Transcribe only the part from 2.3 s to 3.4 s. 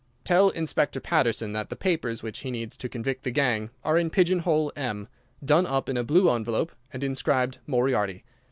he needs to convict the